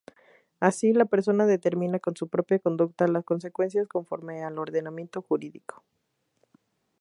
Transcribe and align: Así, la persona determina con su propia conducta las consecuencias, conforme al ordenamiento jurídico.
Así, 0.59 0.93
la 0.93 1.05
persona 1.05 1.45
determina 1.45 1.99
con 1.99 2.15
su 2.15 2.27
propia 2.27 2.57
conducta 2.57 3.07
las 3.07 3.23
consecuencias, 3.23 3.87
conforme 3.87 4.43
al 4.43 4.57
ordenamiento 4.57 5.21
jurídico. 5.21 5.83